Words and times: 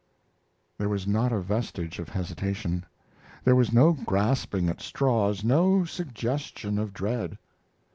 There 0.79 0.89
was 0.89 1.05
not 1.05 1.31
a 1.31 1.39
vestige 1.39 1.99
of 1.99 2.09
hesitation; 2.09 2.87
there 3.43 3.55
was 3.55 3.71
no 3.71 3.91
grasping 3.93 4.67
at 4.67 4.81
straws, 4.81 5.43
no 5.43 5.85
suggestion 5.85 6.79
of 6.79 6.91
dread. 6.91 7.37